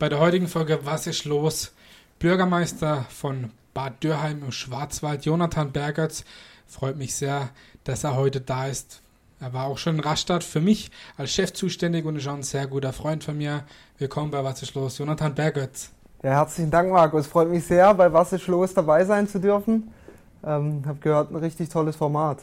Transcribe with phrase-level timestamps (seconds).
[0.00, 1.72] Bei der heutigen Folge Was ist los?
[2.20, 6.24] Bürgermeister von Bad Dürheim im Schwarzwald, Jonathan Bergertz,
[6.66, 7.50] freut mich sehr,
[7.84, 9.02] dass er heute da ist.
[9.40, 12.42] Er war auch schon in Rastatt für mich als Chef zuständig und ist auch ein
[12.42, 13.64] sehr guter Freund von mir.
[13.98, 14.96] Willkommen bei Was ist los?
[14.96, 15.90] Jonathan Bergertz.
[16.22, 17.26] Ja, herzlichen Dank, Markus.
[17.26, 19.92] Freut mich sehr, bei Was ist los dabei sein zu dürfen.
[20.42, 22.38] Ähm, hab gehört, ein richtig tolles Format.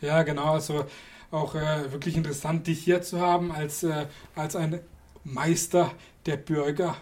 [0.00, 0.54] Ja, genau.
[0.54, 0.86] Also
[1.32, 4.80] auch äh, wirklich interessant, dich hier zu haben als, äh, als ein
[5.24, 5.92] Meister
[6.26, 6.96] der Bürger.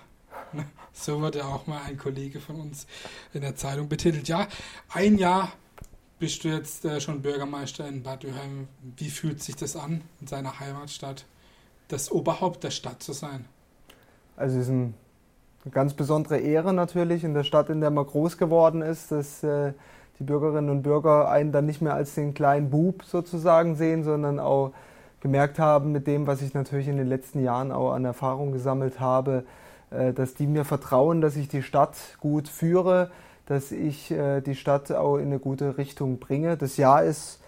[0.53, 0.67] Ne?
[0.93, 2.87] So wurde auch mal ein Kollege von uns
[3.35, 4.29] in der Zeitung betitelt.
[4.29, 4.49] Ja,
[4.89, 5.53] ein Jahr
[6.19, 8.69] bist du jetzt äh, schon Bürgermeister in Bad Dürheim.
[8.97, 11.27] Wie fühlt sich das an, in seiner Heimatstadt
[11.89, 13.45] das Oberhaupt der Stadt zu sein?
[14.37, 14.95] Also es ist ein,
[15.65, 19.43] eine ganz besondere Ehre natürlich in der Stadt, in der man groß geworden ist, dass
[19.43, 19.73] äh,
[20.19, 24.39] die Bürgerinnen und Bürger einen dann nicht mehr als den kleinen Bub sozusagen sehen, sondern
[24.39, 24.73] auch
[25.27, 29.01] gemerkt haben mit dem, was ich natürlich in den letzten Jahren auch an Erfahrung gesammelt
[29.01, 29.45] habe,
[29.91, 33.11] äh, dass die mir vertrauen, dass ich die Stadt gut führe,
[33.47, 36.57] dass ich äh, die Stadt auch in eine gute Richtung bringe.
[36.57, 37.41] Das Jahr ist,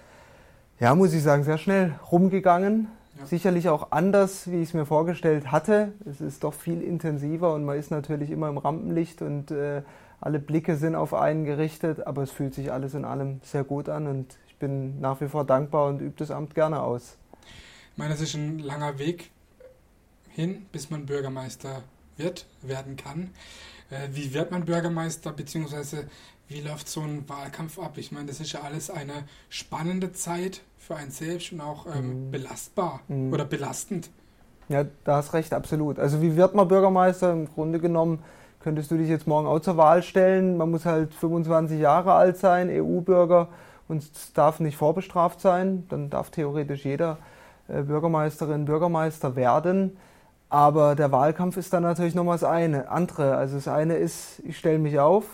[0.80, 2.88] ja, muss ich sagen, sehr schnell rumgegangen.
[3.16, 3.26] Ja.
[3.26, 5.92] Sicherlich auch anders, wie ich es mir vorgestellt hatte.
[6.04, 9.82] Es ist doch viel intensiver und man ist natürlich immer im Rampenlicht und äh,
[10.20, 13.88] alle Blicke sind auf einen gerichtet, aber es fühlt sich alles in allem sehr gut
[13.88, 17.16] an und ich bin nach wie vor dankbar und übe das Amt gerne aus.
[17.98, 19.32] Ich meine, es ist ein langer Weg
[20.28, 21.82] hin, bis man Bürgermeister
[22.16, 23.30] wird, werden kann.
[23.91, 26.04] Äh, wie wird man Bürgermeister, beziehungsweise
[26.46, 27.98] wie läuft so ein Wahlkampf ab?
[27.98, 32.26] Ich meine, das ist ja alles eine spannende Zeit für einen selbst und auch ähm,
[32.26, 32.30] mhm.
[32.30, 33.32] belastbar mhm.
[33.32, 34.10] oder belastend.
[34.69, 35.98] Ja, da hast recht, absolut.
[35.98, 37.32] Also wie wird man Bürgermeister?
[37.32, 38.22] Im Grunde genommen
[38.60, 40.56] könntest du dich jetzt morgen auch zur Wahl stellen.
[40.56, 43.48] Man muss halt 25 Jahre alt sein, EU-Bürger
[43.88, 45.84] und es darf nicht vorbestraft sein.
[45.88, 47.19] Dann darf theoretisch jeder
[47.69, 49.97] äh, Bürgermeisterin, Bürgermeister werden.
[50.50, 53.37] Aber der Wahlkampf ist dann natürlich nochmal das eine, andere.
[53.37, 55.25] Also das eine ist, ich stelle mich auf.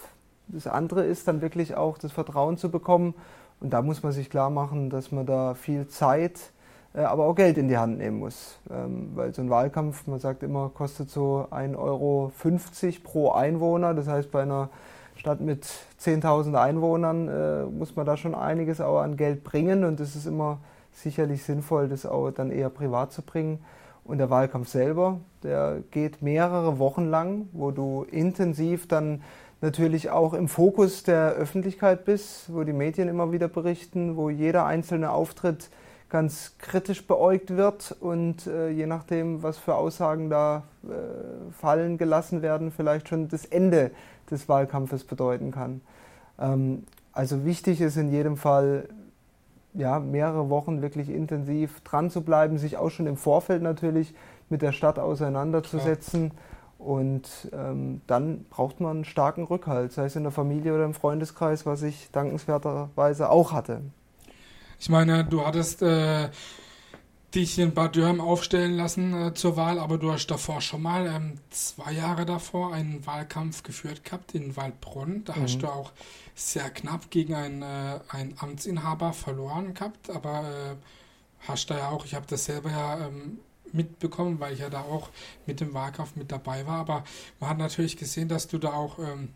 [0.49, 3.15] Das andere ist dann wirklich auch das Vertrauen zu bekommen.
[3.61, 6.53] Und da muss man sich klar machen, dass man da viel Zeit
[6.95, 8.59] äh, aber auch Geld in die Hand nehmen muss.
[8.71, 12.33] Ähm, weil so ein Wahlkampf, man sagt immer, kostet so 1,50 Euro
[13.03, 13.95] pro Einwohner.
[13.95, 14.71] Das heißt, bei einer
[15.17, 15.67] Stadt mit
[16.01, 20.27] 10.000 Einwohnern äh, muss man da schon einiges auch an Geld bringen und es ist
[20.27, 20.59] immer
[20.95, 23.59] sicherlich sinnvoll, das auch dann eher privat zu bringen.
[24.05, 29.23] Und der Wahlkampf selber, der geht mehrere Wochen lang, wo du intensiv dann
[29.63, 34.67] natürlich auch im Fokus der Öffentlichkeit bist, wo die Medien immer wieder berichten, wo jeder
[34.67, 35.71] einzelne Auftritt
[36.11, 42.43] ganz kritisch beäugt wird und äh, je nachdem, was für Aussagen da äh, fallen gelassen
[42.43, 43.91] werden, vielleicht schon das Ende
[44.31, 45.81] des Wahlkampfes bedeuten kann.
[46.39, 48.89] Ähm, also wichtig ist in jedem Fall,
[49.75, 54.15] ja, mehrere Wochen wirklich intensiv dran zu bleiben, sich auch schon im Vorfeld natürlich
[54.49, 56.31] mit der Stadt auseinanderzusetzen.
[56.31, 56.43] Klar.
[56.79, 60.95] Und ähm, dann braucht man einen starken Rückhalt, sei es in der Familie oder im
[60.95, 63.81] Freundeskreis, was ich dankenswerterweise auch hatte.
[64.79, 66.29] Ich meine, du hattest äh,
[67.35, 71.07] dich in Bad Dürheim aufstellen lassen äh, zur Wahl, aber du hast davor schon mal
[71.07, 75.25] ähm, zwei Jahre davor einen Wahlkampf geführt gehabt in Waldbronn.
[75.25, 75.43] Da mhm.
[75.43, 75.93] hast du auch
[76.35, 80.77] sehr knapp gegen einen, äh, einen Amtsinhaber verloren gehabt, aber äh,
[81.49, 83.39] hast da ja auch, ich habe das selber ja ähm,
[83.73, 85.11] mitbekommen, weil ich ja da auch
[85.47, 87.05] mit dem Wahlkampf mit dabei war, aber
[87.41, 89.31] man hat natürlich gesehen, dass du da auch ähm,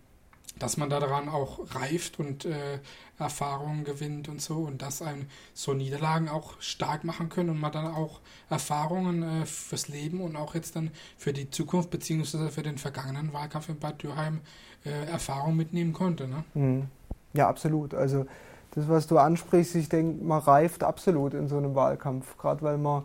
[0.59, 2.81] dass man daran auch reift und äh,
[3.19, 7.73] Erfahrungen gewinnt und so und dass einem so Niederlagen auch stark machen können und man
[7.73, 8.21] dann auch
[8.51, 13.33] Erfahrungen äh, fürs Leben und auch jetzt dann für die Zukunft beziehungsweise für den vergangenen
[13.33, 14.41] Wahlkampf in Bad Dürheim
[14.85, 16.29] äh, Erfahrung mitnehmen konnte.
[16.29, 16.45] Ne?
[16.55, 16.87] Mhm.
[17.35, 17.95] Ja, absolut.
[17.95, 18.27] Also
[18.73, 22.79] das, was du ansprichst, ich denke, man reift absolut in so einem Wahlkampf, gerade weil
[22.79, 23.05] man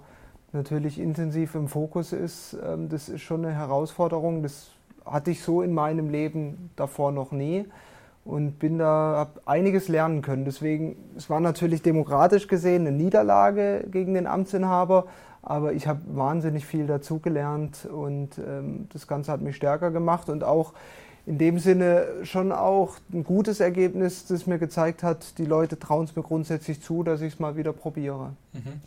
[0.52, 2.56] natürlich intensiv im Fokus ist.
[2.64, 4.44] Ähm, das ist schon eine Herausforderung.
[4.44, 4.70] Das
[5.06, 7.66] hatte ich so in meinem Leben davor noch nie
[8.26, 10.46] und bin da habe einiges lernen können.
[10.46, 15.08] Deswegen, es war natürlich demokratisch gesehen eine Niederlage gegen den Amtsinhaber,
[15.42, 20.44] aber ich habe wahnsinnig viel dazugelernt und ähm, das Ganze hat mich stärker gemacht und
[20.44, 20.74] auch
[21.26, 26.06] in dem Sinne schon auch ein gutes Ergebnis, das mir gezeigt hat, die Leute trauen
[26.06, 28.34] es mir grundsätzlich zu, dass ich es mal wieder probiere.
[28.52, 28.82] Mhm.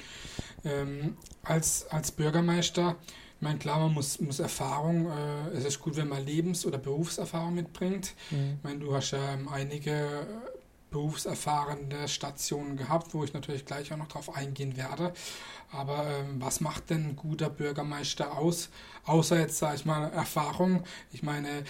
[0.64, 2.96] Ähm, als, als Bürgermeister
[3.36, 6.78] ich meine, klar, man muss, muss Erfahrung, äh, es ist gut, wenn man Lebens- oder
[6.78, 8.14] Berufserfahrung mitbringt.
[8.30, 8.54] Mhm.
[8.56, 10.26] Ich meine, du hast ja ähm, einige
[10.90, 15.12] berufserfahrene Stationen gehabt, wo ich natürlich gleich auch noch drauf eingehen werde.
[15.70, 18.70] Aber ähm, was macht denn ein guter Bürgermeister aus?
[19.04, 20.84] Außer jetzt, sage ich mal, Erfahrung.
[21.12, 21.64] Ich meine,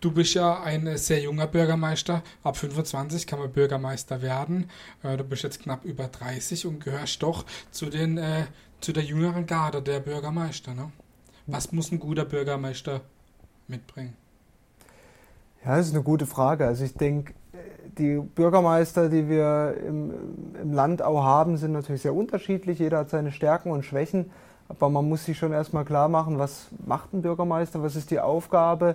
[0.00, 2.22] du bist ja ein sehr junger Bürgermeister.
[2.42, 4.68] Ab 25 kann man Bürgermeister werden.
[5.02, 8.44] Äh, du bist jetzt knapp über 30 und gehörst doch zu den äh,
[8.80, 10.74] zu der jüngeren Garde der Bürgermeister.
[10.74, 10.90] Ne?
[11.46, 13.00] Was muss ein guter Bürgermeister
[13.68, 14.14] mitbringen?
[15.64, 16.66] Ja, das ist eine gute Frage.
[16.66, 17.34] Also ich denke,
[17.98, 20.12] die Bürgermeister, die wir im,
[20.60, 22.78] im, Land auch haben, sind natürlich sehr unterschiedlich.
[22.78, 24.30] Jeder hat seine Stärken und Schwächen.
[24.68, 28.20] Aber man muss sich schon erstmal klar machen, was macht ein Bürgermeister, was ist die
[28.20, 28.94] Aufgabe.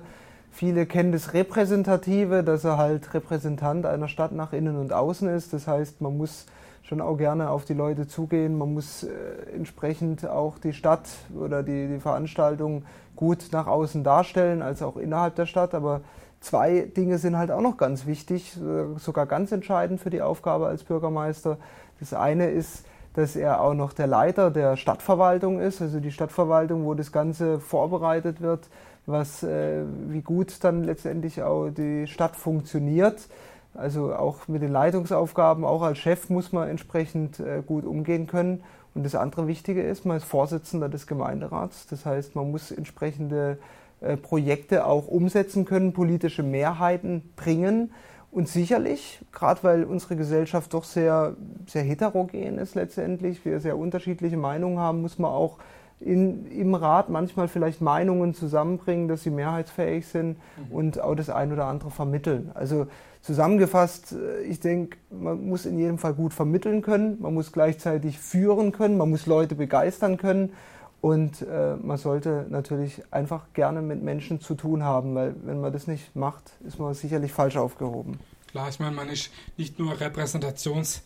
[0.52, 5.52] Viele kennen das Repräsentative, dass er halt Repräsentant einer Stadt nach innen und außen ist.
[5.52, 6.46] Das heißt, man muss
[6.86, 8.58] schon auch gerne auf die Leute zugehen.
[8.58, 9.10] Man muss äh,
[9.56, 12.84] entsprechend auch die Stadt oder die, die Veranstaltung
[13.16, 15.74] gut nach außen darstellen, als auch innerhalb der Stadt.
[15.74, 16.02] Aber
[16.42, 20.68] zwei Dinge sind halt auch noch ganz wichtig, äh, sogar ganz entscheidend für die Aufgabe
[20.68, 21.58] als Bürgermeister.
[22.00, 26.86] Das eine ist, dass er auch noch der Leiter der Stadtverwaltung ist, also die Stadtverwaltung,
[26.86, 28.70] wo das Ganze vorbereitet wird,
[29.08, 33.28] was, äh, wie gut dann letztendlich auch die Stadt funktioniert.
[33.78, 38.64] Also auch mit den Leitungsaufgaben, auch als Chef muss man entsprechend äh, gut umgehen können.
[38.94, 41.86] Und das andere Wichtige ist, man ist Vorsitzender des Gemeinderats.
[41.88, 43.58] Das heißt, man muss entsprechende
[44.02, 47.92] äh, Projekte auch umsetzen können, politische Mehrheiten bringen.
[48.32, 51.36] Und sicherlich, gerade weil unsere Gesellschaft doch sehr,
[51.68, 55.58] sehr heterogen ist letztendlich, wir sehr unterschiedliche Meinungen haben, muss man auch
[56.00, 60.76] in, im Rat manchmal vielleicht Meinungen zusammenbringen, dass sie mehrheitsfähig sind mhm.
[60.76, 62.52] und auch das ein oder andere vermitteln.
[62.54, 62.88] Also
[63.26, 68.20] zusammengefasst, äh, ich denke, man muss in jedem Fall gut vermitteln können, man muss gleichzeitig
[68.20, 70.54] führen können, man muss Leute begeistern können
[71.02, 75.74] und äh, man sollte natürlich einfach gerne mit Menschen zu tun haben, weil wenn man
[75.74, 78.20] das nicht macht, ist man sicherlich falsch aufgehoben.
[78.52, 81.02] Klar, ich meine, man ist nicht nur Repräsentations-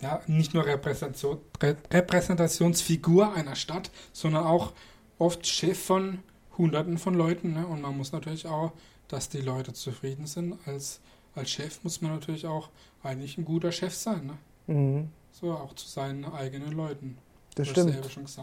[0.00, 4.72] ja, nicht nur Repräsentation, Repräsentationsfigur einer Stadt, sondern auch
[5.18, 6.20] oft Chef von
[6.56, 7.54] Hunderten von Leuten.
[7.54, 7.66] Ne?
[7.66, 8.72] Und man muss natürlich auch,
[9.08, 10.56] dass die Leute zufrieden sind.
[10.66, 11.00] Als,
[11.38, 12.68] als Chef muss man natürlich auch
[13.02, 14.26] eigentlich ein guter Chef sein.
[14.26, 14.74] Ne?
[14.74, 15.08] Mhm.
[15.32, 17.16] So auch zu seinen eigenen Leuten.
[17.54, 17.96] Das stimmt.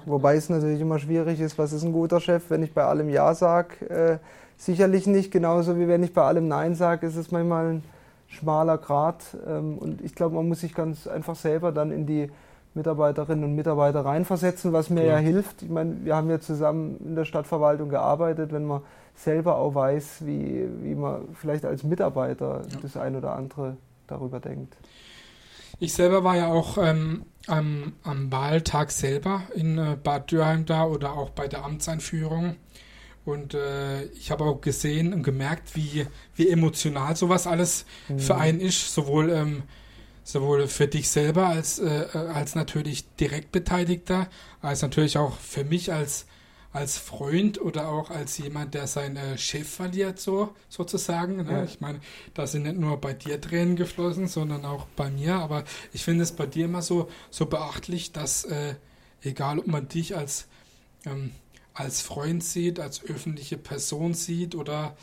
[0.06, 0.38] Wobei ja.
[0.38, 3.34] es natürlich immer schwierig ist, was ist ein guter Chef, wenn ich bei allem Ja
[3.34, 3.90] sage.
[3.90, 4.18] Äh,
[4.58, 7.84] sicherlich nicht, genauso wie wenn ich bei allem Nein sage, ist es manchmal ein
[8.28, 9.24] schmaler Grad.
[9.48, 12.30] Ähm, und ich glaube, man muss sich ganz einfach selber dann in die
[12.76, 15.64] Mitarbeiterinnen und Mitarbeiter reinversetzen, was mir ja, ja hilft.
[15.64, 18.82] Ich meine, wir haben ja zusammen in der Stadtverwaltung gearbeitet, wenn man
[19.16, 22.80] selber auch weiß, wie, wie man vielleicht als Mitarbeiter ja.
[22.82, 23.78] das ein oder andere
[24.08, 24.76] darüber denkt.
[25.80, 30.86] Ich selber war ja auch ähm, am, am Wahltag selber in äh, Bad Dürheim da
[30.86, 32.56] oder auch bei der Amtseinführung.
[33.26, 36.06] Und äh, ich habe auch gesehen und gemerkt, wie,
[36.36, 38.20] wie emotional sowas alles mhm.
[38.20, 39.64] für einen ist, sowohl, ähm,
[40.26, 44.28] sowohl für dich selber als, äh, als natürlich direkt Beteiligter,
[44.62, 46.26] als natürlich auch für mich als,
[46.74, 51.38] als Freund oder auch als jemand, der seinen äh, Chef verliert, so sozusagen.
[51.38, 51.52] Ne?
[51.52, 51.64] Ja.
[51.64, 52.02] Ich meine,
[52.34, 55.36] da sind nicht nur bei dir Tränen geflossen, sondern auch bei mir.
[55.36, 55.64] Aber
[55.94, 58.76] ich finde es bei dir immer so, so beachtlich, dass äh,
[59.22, 60.48] egal ob man dich als
[61.06, 61.32] ähm,
[61.76, 64.96] als Freund sieht, als öffentliche Person sieht oder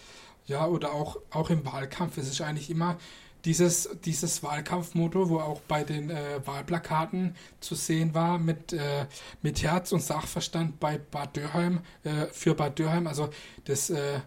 [0.47, 2.17] ja, oder auch, auch im Wahlkampf.
[2.19, 2.99] Es ist eigentlich immer
[3.45, 9.07] dieses, dieses Wahlkampfmotto, wo auch bei den äh, Wahlplakaten zu sehen war, mit, äh,
[9.43, 13.07] mit Herz und Sachverstand bei Bad Dürheim, äh, für Bad Dürheim.
[13.07, 13.31] Also
[13.65, 14.21] das äh,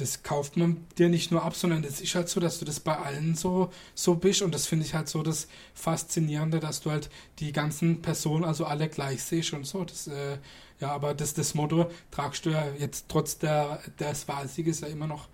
[0.00, 2.80] das kauft man dir nicht nur ab, sondern das ist halt so, dass du das
[2.80, 4.40] bei allen so, so bist.
[4.42, 8.64] Und das finde ich halt so das Faszinierende, dass du halt die ganzen Personen, also
[8.64, 9.84] alle gleich siehst und so.
[9.84, 10.38] Das, äh,
[10.80, 15.06] ja, aber das, das Motto tragst du ja jetzt trotz der, des Wahlsieges ja immer
[15.06, 15.28] noch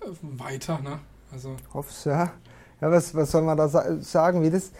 [0.00, 0.78] äh, weiter.
[0.80, 1.00] Ne?
[1.32, 1.56] Also.
[1.72, 2.32] Hoff's, ja.
[2.80, 4.70] Ja, was, was soll man da sagen, wie du das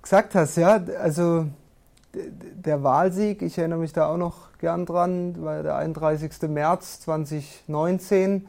[0.00, 0.82] gesagt hast, ja?
[1.00, 1.46] Also
[2.12, 6.48] der Wahlsieg, ich erinnere mich da auch noch gern dran, war der 31.
[6.48, 8.46] März 2019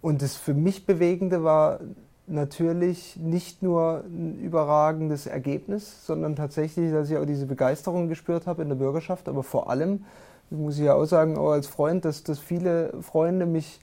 [0.00, 1.80] und das für mich Bewegende war
[2.26, 8.62] natürlich nicht nur ein überragendes Ergebnis, sondern tatsächlich, dass ich auch diese Begeisterung gespürt habe
[8.62, 10.04] in der Bürgerschaft, aber vor allem,
[10.50, 13.80] muss ich ja auch sagen, auch als Freund, dass, dass viele Freunde mich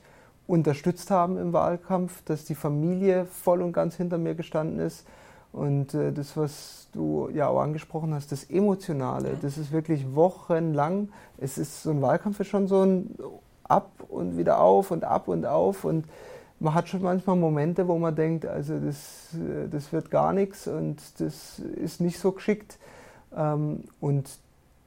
[0.52, 5.08] unterstützt haben im Wahlkampf, dass die Familie voll und ganz hinter mir gestanden ist.
[5.54, 11.08] Und äh, das, was du ja auch angesprochen hast, das Emotionale, das ist wirklich wochenlang.
[11.38, 13.16] Es ist so ein Wahlkampf ist schon so ein
[13.64, 16.06] ab und wieder auf und ab und auf und
[16.60, 19.30] man hat schon manchmal Momente, wo man denkt, also das,
[19.72, 22.78] das wird gar nichts und das ist nicht so geschickt.
[23.36, 24.30] Ähm, und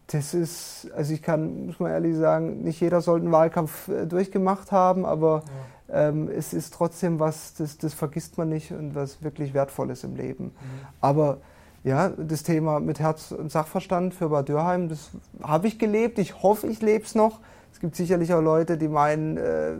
[0.08, 4.06] das ist, also ich kann, muss man ehrlich sagen, nicht jeder sollte einen Wahlkampf äh,
[4.06, 5.42] durchgemacht haben, aber
[5.88, 6.08] ja.
[6.08, 10.16] ähm, es ist trotzdem was, das, das vergisst man nicht und was wirklich Wertvolles im
[10.16, 10.44] Leben.
[10.44, 10.52] Mhm.
[11.00, 11.38] Aber
[11.84, 15.10] ja, das Thema mit Herz und Sachverstand für Bad Dürheim, das
[15.42, 16.18] habe ich gelebt.
[16.18, 17.40] Ich hoffe, ich lebe es noch.
[17.72, 19.72] Es gibt sicherlich auch Leute, die meinen, äh,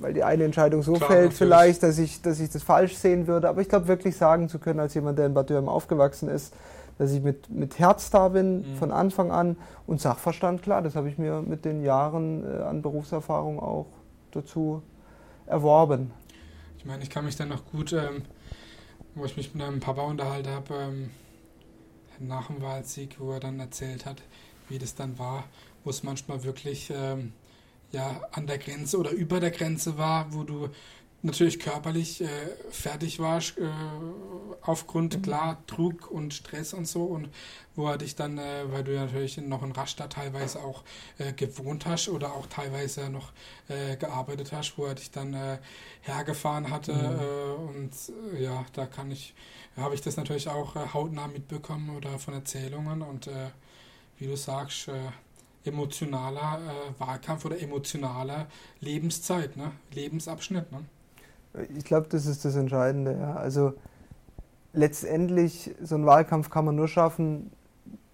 [0.00, 1.38] weil die eine Entscheidung so Klar, fällt, natürlich.
[1.38, 3.48] vielleicht, dass ich, dass ich das falsch sehen würde.
[3.48, 6.54] Aber ich glaube, wirklich sagen zu können, als jemand, der in Bad Dürheim aufgewachsen ist,
[7.02, 8.76] dass ich mit, mit Herz da bin mhm.
[8.76, 9.56] von Anfang an
[9.88, 13.88] und Sachverstand, klar, das habe ich mir mit den Jahren äh, an Berufserfahrung auch
[14.30, 14.82] dazu
[15.46, 16.12] erworben.
[16.78, 18.22] Ich meine, ich kann mich dann noch gut, ähm,
[19.16, 21.10] wo ich mich mit einem Papa unterhalten habe, ähm,
[22.20, 24.22] nach dem Wahlsieg, wo er dann erzählt hat,
[24.68, 25.42] wie das dann war,
[25.82, 27.32] wo es manchmal wirklich ähm,
[27.90, 30.68] ja, an der Grenze oder über der Grenze war, wo du
[31.22, 32.26] natürlich körperlich äh,
[32.70, 33.68] fertig warst, äh,
[34.60, 35.22] aufgrund, mhm.
[35.22, 37.04] klar, Druck und Stress und so.
[37.04, 37.28] Und
[37.74, 40.82] wo er dich dann, äh, weil du ja natürlich noch in Rastatt teilweise auch
[41.18, 43.32] äh, gewohnt hast oder auch teilweise noch
[43.68, 45.58] äh, gearbeitet hast, wo er dich dann äh,
[46.02, 46.92] hergefahren hatte.
[46.92, 47.68] Mhm.
[47.68, 47.92] und
[48.38, 49.34] ja, da kann ich,
[49.76, 53.02] habe ich das natürlich auch hautnah mitbekommen oder von Erzählungen.
[53.02, 53.30] Und
[54.18, 54.90] wie du sagst,
[55.64, 56.60] emotionaler
[56.98, 58.48] Wahlkampf oder emotionaler
[58.80, 59.72] Lebenszeit, ne?
[59.92, 60.72] Lebensabschnitt.
[60.72, 60.84] Ne?
[61.76, 63.16] Ich glaube, das ist das Entscheidende.
[63.20, 63.34] Ja.
[63.34, 63.74] Also
[64.72, 67.50] letztendlich, so einen Wahlkampf kann man nur schaffen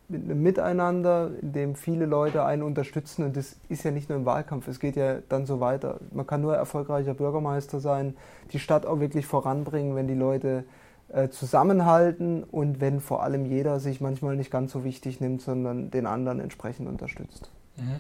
[0.09, 3.25] mit einem Miteinander, in dem viele Leute einen unterstützen.
[3.25, 6.01] Und das ist ja nicht nur im Wahlkampf, es geht ja dann so weiter.
[6.13, 8.17] Man kann nur erfolgreicher Bürgermeister sein,
[8.53, 10.65] die Stadt auch wirklich voranbringen, wenn die Leute
[11.09, 15.91] äh, zusammenhalten und wenn vor allem jeder sich manchmal nicht ganz so wichtig nimmt, sondern
[15.91, 17.51] den anderen entsprechend unterstützt.
[17.77, 17.97] Mhm.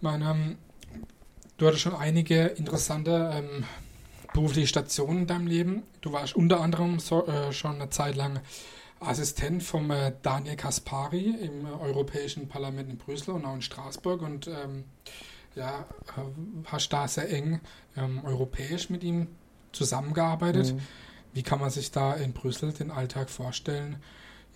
[0.00, 0.58] Meine, ähm,
[1.56, 3.64] du hattest schon einige interessante ähm,
[4.32, 5.82] berufliche Stationen in deinem Leben.
[6.00, 8.40] Du warst unter anderem so, äh, schon eine Zeit lang
[9.00, 14.22] Assistent von äh, Daniel Kaspari im äh, Europäischen Parlament in Brüssel und auch in Straßburg
[14.22, 14.84] und ähm,
[15.54, 17.60] ja, äh, hast da sehr eng
[17.96, 19.28] ähm, europäisch mit ihm
[19.72, 20.74] zusammengearbeitet.
[20.74, 20.80] Mhm.
[21.32, 23.96] Wie kann man sich da in Brüssel den Alltag vorstellen?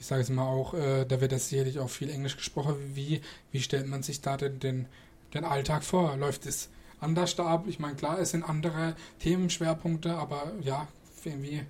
[0.01, 2.77] Ich sage es mal auch, äh, da wird ja sicherlich auch viel Englisch gesprochen.
[2.95, 3.21] Wie,
[3.53, 4.87] wie stellt man sich da den, den,
[5.35, 6.17] den Alltag vor?
[6.17, 6.71] Läuft es
[7.03, 7.65] anders ab?
[7.67, 10.87] Ich meine, klar, es sind andere Themenschwerpunkte, aber ja,
[11.25, 11.63] wie,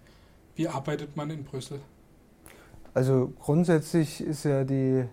[0.55, 1.81] wie arbeitet man in Brüssel?
[2.95, 5.05] Also grundsätzlich ist ja die,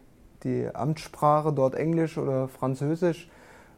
[0.43, 3.29] die Amtssprache dort Englisch oder Französisch.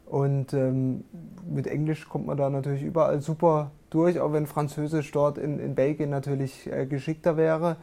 [0.06, 1.04] Und ähm,
[1.48, 5.74] mit Englisch kommt man da natürlich überall super durch, auch wenn Französisch dort in, in
[5.74, 7.76] Belgien natürlich äh, geschickter wäre.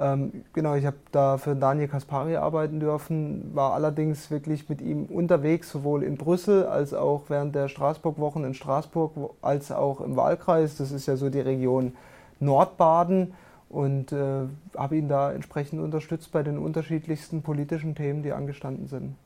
[0.00, 5.06] Ähm, genau, ich habe da für Daniel Kaspari arbeiten dürfen, war allerdings wirklich mit ihm
[5.06, 9.12] unterwegs, sowohl in Brüssel als auch während der Straßburg-Wochen in Straßburg,
[9.42, 10.76] als auch im Wahlkreis.
[10.76, 11.96] Das ist ja so die Region
[12.38, 13.34] Nordbaden
[13.68, 19.16] und äh, habe ihn da entsprechend unterstützt bei den unterschiedlichsten politischen Themen, die angestanden sind.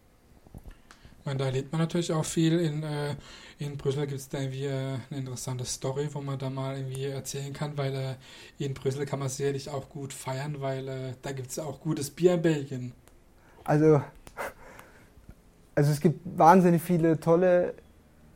[1.24, 2.58] Meine, da erlebt man natürlich auch viel.
[2.58, 3.14] In, äh,
[3.58, 7.04] in Brüssel gibt es da irgendwie äh, eine interessante Story, wo man da mal irgendwie
[7.04, 11.32] erzählen kann, weil äh, in Brüssel kann man sicherlich auch gut feiern, weil äh, da
[11.32, 12.92] gibt es auch gutes Bier in Belgien.
[13.64, 14.02] Also,
[15.74, 17.74] also es gibt wahnsinnig viele tolle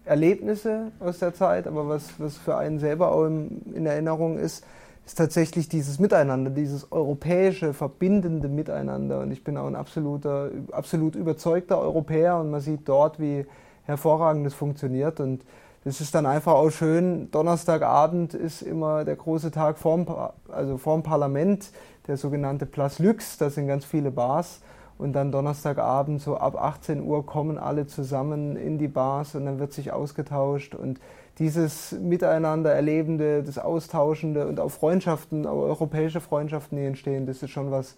[0.04, 4.64] Erlebnisse aus der Zeit, aber was, was für einen selber auch in, in Erinnerung ist,
[5.06, 9.20] ist tatsächlich dieses Miteinander, dieses europäische, verbindende Miteinander.
[9.20, 13.46] Und ich bin auch ein absoluter, absolut überzeugter Europäer und man sieht dort, wie
[13.84, 15.20] hervorragend das funktioniert.
[15.20, 15.44] Und
[15.84, 17.30] das ist dann einfach auch schön.
[17.30, 20.06] Donnerstagabend ist immer der große Tag vorm,
[20.48, 21.70] also vorm Parlament,
[22.08, 23.38] der sogenannte Place Lux.
[23.38, 24.60] Da sind ganz viele Bars.
[24.98, 29.60] Und dann Donnerstagabend so ab 18 Uhr kommen alle zusammen in die Bars und dann
[29.60, 30.74] wird sich ausgetauscht.
[30.74, 30.98] Und
[31.38, 37.50] dieses Miteinander erlebende, das Austauschende und auch Freundschaften, auch europäische Freundschaften, die entstehen, das ist
[37.50, 37.96] schon was,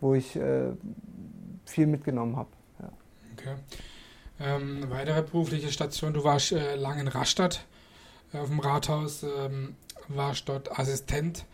[0.00, 0.70] wo ich äh,
[1.66, 2.48] viel mitgenommen habe.
[2.80, 2.88] Ja.
[3.32, 3.54] Okay.
[4.40, 7.64] Ähm, weitere berufliche Station, du warst äh, lange in Rastatt
[8.32, 9.76] äh, auf dem Rathaus, ähm,
[10.08, 11.44] warst dort Assistent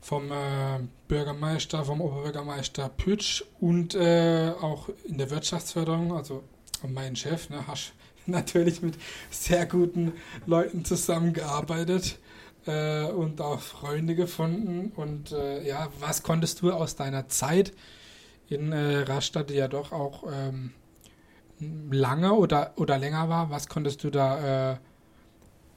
[0.00, 6.42] vom äh, Bürgermeister, vom Oberbürgermeister Pütsch und äh, auch in der Wirtschaftsförderung, also
[6.86, 7.92] mein Chef, ne, hast
[8.26, 8.94] natürlich mit
[9.30, 10.12] sehr guten
[10.46, 12.18] Leuten zusammengearbeitet
[12.66, 14.92] äh, und auch Freunde gefunden.
[14.96, 17.72] Und äh, ja, was konntest du aus deiner Zeit
[18.48, 20.72] in äh, Rastatt, die ja doch auch ähm,
[21.90, 24.76] lange oder, oder länger war, was konntest du da äh,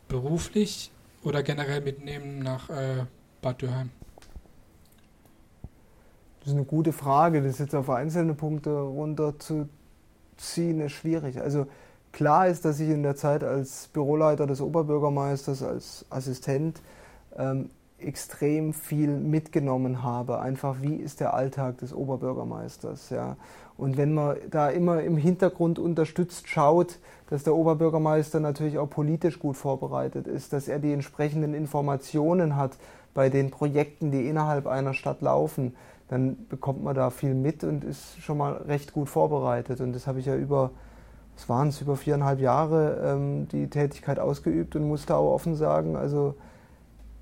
[0.08, 0.92] beruflich
[1.24, 3.06] oder generell mitnehmen nach äh,
[3.42, 3.92] Bad Dürheim?
[6.40, 7.42] Das ist eine gute Frage.
[7.42, 9.68] Das jetzt auf einzelne Punkte runterzuziehen,
[10.80, 11.42] ist schwierig.
[11.42, 11.68] Also
[12.18, 16.82] Klar ist, dass ich in der Zeit als Büroleiter des Oberbürgermeisters, als Assistent,
[17.38, 17.70] ähm,
[18.00, 20.40] extrem viel mitgenommen habe.
[20.40, 23.12] Einfach, wie ist der Alltag des Oberbürgermeisters?
[23.12, 23.38] Ja?
[23.78, 26.98] Und wenn man da immer im Hintergrund unterstützt schaut,
[27.30, 32.80] dass der Oberbürgermeister natürlich auch politisch gut vorbereitet ist, dass er die entsprechenden Informationen hat
[33.14, 35.76] bei den Projekten, die innerhalb einer Stadt laufen,
[36.08, 39.82] dann bekommt man da viel mit und ist schon mal recht gut vorbereitet.
[39.82, 40.72] Und das habe ich ja über
[41.38, 45.96] es waren es über viereinhalb Jahre ähm, die Tätigkeit ausgeübt und musste auch offen sagen,
[45.96, 46.36] also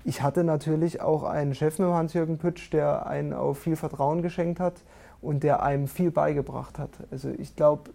[0.04, 4.58] ich hatte natürlich auch einen Chef mit Hans-Jürgen Pütsch, der einen auch viel Vertrauen geschenkt
[4.58, 4.74] hat
[5.20, 6.90] und der einem viel beigebracht hat.
[7.10, 7.90] Also ich glaube,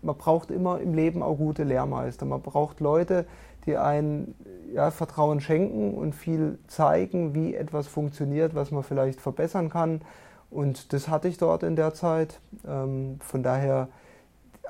[0.00, 2.24] man braucht immer im Leben auch gute Lehrmeister.
[2.24, 3.26] Man braucht Leute,
[3.66, 4.34] die einen
[4.72, 10.02] ja, Vertrauen schenken und viel zeigen, wie etwas funktioniert, was man vielleicht verbessern kann.
[10.50, 12.40] Und das hatte ich dort in der Zeit.
[12.66, 13.88] Ähm, von daher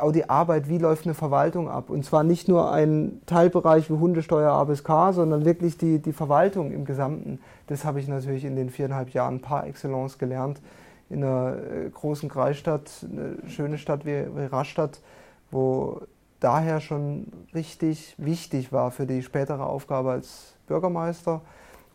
[0.01, 1.91] auch die Arbeit, wie läuft eine Verwaltung ab.
[1.91, 6.85] Und zwar nicht nur ein Teilbereich wie Hundesteuer, ABSK, sondern wirklich die, die Verwaltung im
[6.85, 7.41] Gesamten.
[7.67, 10.61] Das habe ich natürlich in den viereinhalb Jahren par excellence gelernt.
[11.11, 15.01] In einer äh, großen Kreisstadt, eine schöne Stadt wie, wie Rastatt,
[15.51, 16.03] wo
[16.41, 21.41] daher schon richtig wichtig war für die spätere Aufgabe als Bürgermeister.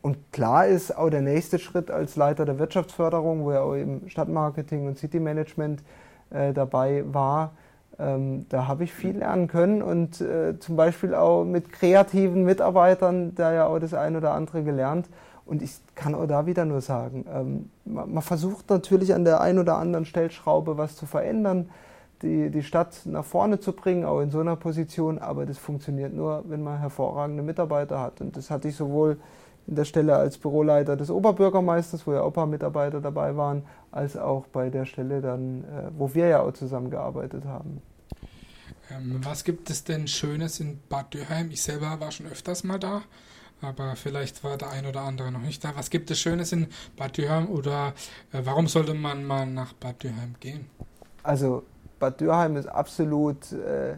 [0.01, 4.09] Und klar ist auch der nächste Schritt als Leiter der Wirtschaftsförderung, wo er auch im
[4.09, 5.81] Stadtmarketing und City Management
[6.29, 7.53] äh, dabei war,
[7.99, 13.35] ähm, da habe ich viel lernen können und äh, zum Beispiel auch mit kreativen Mitarbeitern,
[13.35, 15.07] da ja auch das eine oder andere gelernt.
[15.45, 19.41] Und ich kann auch da wieder nur sagen, ähm, man, man, versucht natürlich an der
[19.41, 21.69] einen oder anderen Stellschraube was zu verändern,
[22.21, 26.13] die, die Stadt nach vorne zu bringen, auch in so einer Position, aber das funktioniert
[26.13, 28.21] nur, wenn man hervorragende Mitarbeiter hat.
[28.21, 29.17] Und das hatte ich sowohl
[29.67, 33.63] in der Stelle als Büroleiter des Oberbürgermeisters, wo ja auch ein paar Mitarbeiter dabei waren,
[33.91, 37.81] als auch bei der Stelle dann, äh, wo wir ja auch zusammengearbeitet haben.
[38.91, 41.49] Ähm, was gibt es denn Schönes in Bad Dürheim?
[41.51, 43.03] Ich selber war schon öfters mal da,
[43.61, 45.73] aber vielleicht war der ein oder andere noch nicht da.
[45.75, 46.67] Was gibt es Schönes in
[46.97, 47.93] Bad Dürheim oder
[48.33, 50.69] äh, warum sollte man mal nach Bad Dürheim gehen?
[51.23, 51.63] Also
[51.99, 53.97] Bad Dürheim ist absolut äh,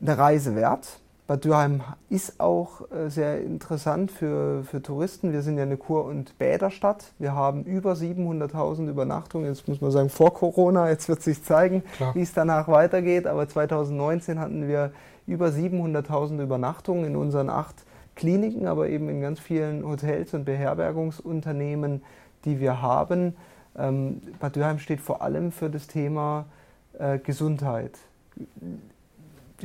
[0.00, 0.99] eine Reise wert.
[1.30, 5.32] Bad Dürheim ist auch äh, sehr interessant für, für Touristen.
[5.32, 7.12] Wir sind ja eine Kur- und Bäderstadt.
[7.20, 9.46] Wir haben über 700.000 Übernachtungen.
[9.46, 10.88] Jetzt muss man sagen, vor Corona.
[10.88, 11.84] Jetzt wird sich zeigen,
[12.14, 13.28] wie es danach weitergeht.
[13.28, 14.90] Aber 2019 hatten wir
[15.28, 17.76] über 700.000 Übernachtungen in unseren acht
[18.16, 22.02] Kliniken, aber eben in ganz vielen Hotels und Beherbergungsunternehmen,
[22.44, 23.36] die wir haben.
[23.78, 26.46] Ähm, Bad Dürheim steht vor allem für das Thema
[26.98, 27.92] äh, Gesundheit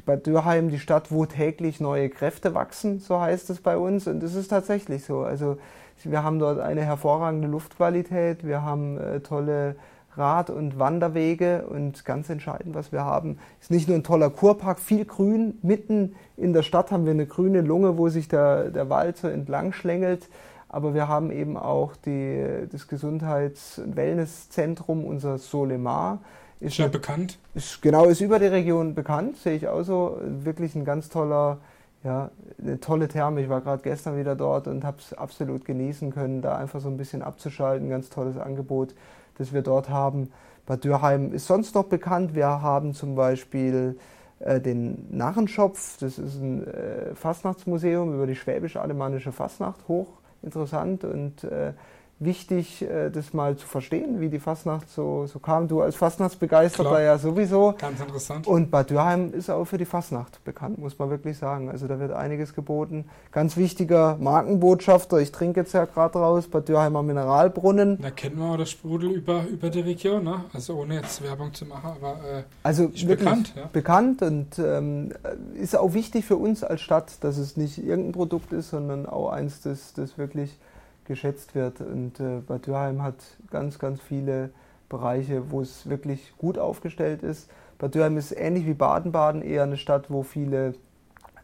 [0.04, 4.08] bei Dürheim die Stadt, wo täglich neue Kräfte wachsen, so heißt es bei uns.
[4.08, 5.20] Und das ist tatsächlich so.
[5.20, 5.58] Also
[6.04, 9.76] wir haben dort eine hervorragende Luftqualität, wir haben äh, tolle
[10.18, 14.80] Rad- und Wanderwege und ganz entscheidend, was wir haben, ist nicht nur ein toller Kurpark,
[14.80, 15.60] viel Grün.
[15.62, 19.28] Mitten in der Stadt haben wir eine grüne Lunge, wo sich der, der Wald so
[19.28, 20.30] entlang schlängelt.
[20.70, 26.20] Aber wir haben eben auch die, das Gesundheits- und Wellnesszentrum, unser Solemar
[26.60, 27.38] ist ja bekannt.
[27.54, 30.20] Ist, genau, ist über die Region bekannt, sehe ich auch so.
[30.22, 31.60] Wirklich ein ganz toller,
[32.04, 33.42] ja, eine tolle Therme.
[33.42, 36.90] Ich war gerade gestern wieder dort und habe es absolut genießen können, da einfach so
[36.90, 37.90] ein bisschen abzuschalten.
[37.90, 38.96] Ganz tolles Angebot,
[39.38, 40.32] das wir dort haben.
[40.66, 42.34] Bad Dürheim ist sonst noch bekannt.
[42.34, 43.98] Wir haben zum Beispiel
[44.40, 45.98] äh, den Narrenschopf.
[46.00, 49.88] Das ist ein äh, Fastnachtsmuseum über die schwäbisch-alemannische Fastnacht.
[49.88, 50.08] Hoch
[50.46, 51.74] interessant und äh,
[52.20, 55.68] wichtig, äh, das mal zu verstehen, wie die Fastnacht so, so kam.
[55.68, 57.76] Du als Fastnachtsbegeisterter ja sowieso.
[57.78, 58.48] Ganz interessant.
[58.48, 61.70] Und Bad Dürheim ist auch für die Fastnacht bekannt, muss man wirklich sagen.
[61.70, 63.06] Also da wird einiges geboten.
[63.32, 68.02] Ganz wichtiger Markenbotschafter, ich trinke jetzt ja gerade raus, Bad Dürheimer Mineralbrunnen.
[68.02, 70.46] Da kennen wir auch das Sprudel über, über die Region, ne?
[70.54, 73.54] also ohne jetzt Werbung zu machen, aber äh, also wirklich bekannt.
[73.56, 73.70] Ja.
[73.72, 75.12] Bekannt und ähm,
[75.56, 79.30] ist auch wichtig für uns als Stadt, dass es nicht irgendein Produkt ist, sondern auch
[79.32, 80.58] eins, das, das wirklich
[81.06, 81.82] geschätzt wird.
[81.82, 83.16] Und äh, Bad Dürheim hat
[83.50, 84.50] ganz, ganz viele
[84.90, 87.50] Bereiche, wo es wirklich gut aufgestellt ist.
[87.78, 90.76] Bad Dürheim ist ähnlich wie Baden-Baden eher eine Stadt, wo viele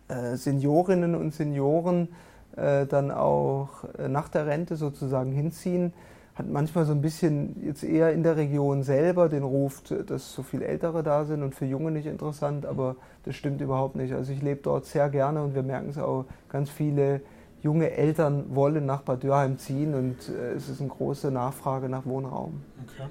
[0.08, 2.10] äh, Seniorinnen und Senioren
[2.56, 5.93] äh, dann auch äh, nach der Rente sozusagen hinziehen.
[6.36, 10.43] Hat manchmal so ein bisschen jetzt eher in der Region selber den Ruf, dass so
[10.43, 14.13] viele Ältere da sind und für Junge nicht interessant, aber das stimmt überhaupt nicht.
[14.13, 17.21] Also ich lebe dort sehr gerne und wir merken es auch ganz viele
[17.62, 22.06] junge Eltern wollen nach Bad Dürheim ziehen und äh, es ist eine große Nachfrage nach
[22.06, 22.63] Wohnraum.
[22.84, 23.08] Okay.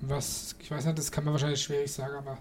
[0.00, 2.38] Was, ich weiß nicht, das kann man wahrscheinlich schwierig sagen, aber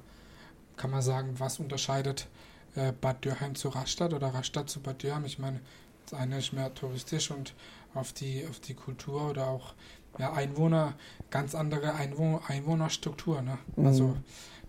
[0.75, 2.27] kann man sagen, was unterscheidet
[2.75, 5.25] äh, Bad Dürheim zu Rastatt oder Rastatt zu Bad Dürheim?
[5.25, 5.61] Ich meine,
[6.05, 7.53] das eine ist mehr touristisch und
[7.93, 9.73] auf die, auf die Kultur oder auch
[10.17, 10.93] ja, Einwohner,
[11.29, 13.41] ganz andere Einwohner, Einwohnerstruktur.
[13.41, 13.57] Ne?
[13.75, 13.85] Mhm.
[13.85, 14.17] Also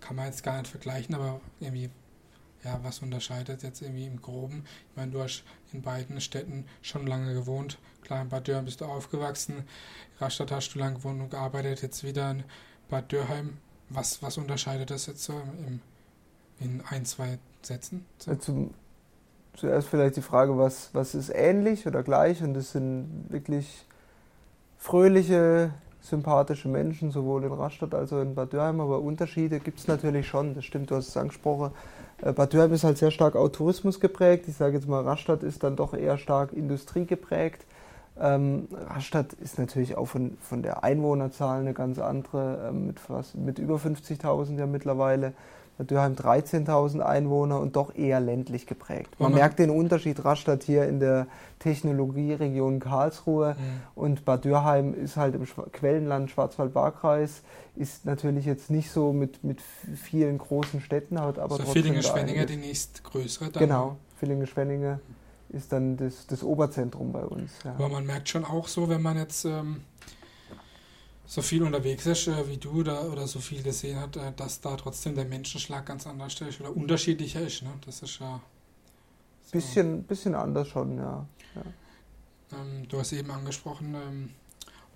[0.01, 1.91] kann man jetzt gar nicht vergleichen, aber irgendwie
[2.65, 4.65] ja, was unterscheidet jetzt irgendwie im Groben?
[4.91, 7.79] Ich meine, du hast in beiden Städten schon lange gewohnt.
[8.03, 9.59] Klar, in Bad Dürheim bist du aufgewachsen.
[9.59, 9.65] In
[10.19, 12.45] Rastatt hast du lange gewohnt und gearbeitet, jetzt wieder in
[12.89, 13.59] Bad Dürheim.
[13.89, 15.81] Was, was unterscheidet das jetzt so im,
[16.59, 18.05] in ein, zwei Sätzen?
[18.19, 18.35] So?
[18.35, 18.75] Zum,
[19.55, 22.43] zuerst vielleicht die Frage, was, was ist ähnlich oder gleich?
[22.43, 23.87] Und das sind wirklich
[24.79, 25.73] fröhliche,
[26.07, 28.81] sympathische Menschen, sowohl in Rastatt als auch in Bad Dürheim.
[28.81, 30.55] Aber Unterschiede gibt es natürlich schon.
[30.55, 31.73] Das stimmt, du hast es angesprochen.
[32.23, 34.47] Äh, Bad Dürheim ist halt sehr stark auch Tourismus geprägt.
[34.49, 37.67] Ich sage jetzt mal, Rastatt ist dann doch eher stark Industrie geprägt.
[38.19, 43.35] Ähm, Rastatt ist natürlich auch von, von der Einwohnerzahl eine ganz andere, ähm, mit, fast,
[43.35, 45.35] mit über 50.000 ja mittlerweile.
[45.79, 49.11] Dürheim 13.000 Einwohner und doch eher ländlich geprägt.
[49.19, 49.39] Man mhm.
[49.39, 51.27] merkt den Unterschied Rastatt hier in der
[51.59, 53.81] Technologieregion Karlsruhe mhm.
[53.95, 57.43] und Bad Dürheim ist halt im Quellenland Schwarzwald-Baar-Kreis,
[57.77, 62.47] ist natürlich jetzt nicht so mit, mit vielen großen Städten, hat aber so trotzdem Villingen-Schwenninger
[62.47, 63.63] die nächstgrößere dann.
[63.63, 65.01] Genau, Villingen-Schwenninger
[65.51, 67.53] ist dann das, das Oberzentrum bei uns.
[67.65, 67.75] Ja.
[67.75, 69.83] Aber man merkt schon auch so, wenn man jetzt ähm,
[71.27, 74.61] so viel unterwegs ist äh, wie du da, oder so viel gesehen hat, äh, dass
[74.61, 77.63] da trotzdem der Menschenschlag ganz anders ist oder unterschiedlicher ist.
[77.63, 77.73] Ne?
[77.85, 78.41] Das ist ja.
[79.45, 79.53] So.
[79.53, 81.27] Bisschen, bisschen anders schon, ja.
[81.55, 81.63] ja.
[82.59, 84.31] Ähm, du hast eben angesprochen, ähm,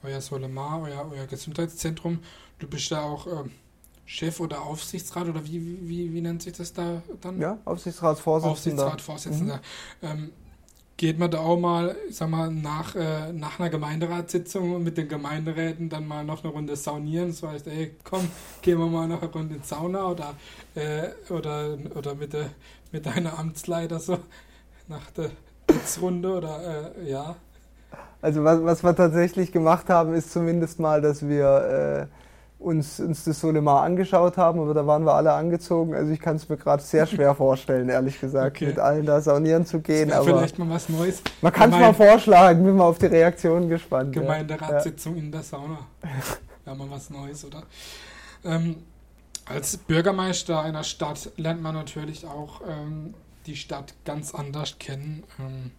[0.02, 2.20] euer Solemar, euer, euer Gesundheitszentrum.
[2.58, 3.52] Du bist da auch ähm,
[4.04, 7.40] Chef oder Aufsichtsrat oder wie, wie, wie nennt sich das da dann?
[7.40, 8.86] Ja, Aufsichtsratsvorsitzender.
[8.86, 9.60] Aufsichtsratsvorsitzender.
[10.02, 10.30] Mhm.
[11.00, 15.08] Geht man da auch mal, ich sag mal, nach, äh, nach einer Gemeinderatssitzung mit den
[15.08, 17.32] Gemeinderäten dann mal noch eine Runde saunieren?
[17.32, 20.34] So heißt, ey, komm, gehen wir mal noch eine Runde in Sauna oder,
[20.74, 22.50] äh, oder, oder mit, der,
[22.92, 24.18] mit deiner Amtsleiter so
[24.88, 25.30] nach der
[25.70, 27.34] Sitzrunde oder äh, ja.
[28.20, 32.19] Also was, was wir tatsächlich gemacht haben, ist zumindest mal, dass wir äh,
[32.60, 35.94] uns, uns das so mal angeschaut haben, aber da waren wir alle angezogen.
[35.94, 38.66] Also ich kann es mir gerade sehr schwer vorstellen, ehrlich gesagt, okay.
[38.66, 40.12] mit allen da saunieren zu gehen.
[40.12, 41.22] Aber vielleicht mal was Neues.
[41.40, 44.12] Man kann es mal vorschlagen, bin mal auf die Reaktion gespannt.
[44.12, 45.22] Gemeinderatssitzung ja.
[45.22, 45.78] in der Sauna.
[46.64, 47.62] Wäre mal was Neues, oder?
[48.44, 48.76] Ähm,
[49.46, 53.14] als Bürgermeister einer Stadt lernt man natürlich auch ähm,
[53.46, 55.24] die Stadt ganz anders kennen.
[55.38, 55.70] Ähm,